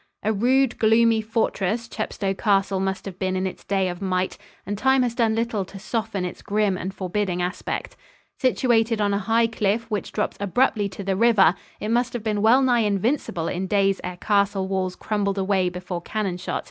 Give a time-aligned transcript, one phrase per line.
[0.23, 4.35] A rude, gloomy fortress Chepstow Castle must have been in its day of might,
[4.65, 7.95] and time has done little to soften its grim and forbidding aspect.
[8.39, 12.41] Situated on a high cliff which drops abruptly to the river, it must have been
[12.41, 16.59] well nigh invincible in days ere castle walls crumbled away before cannon shot.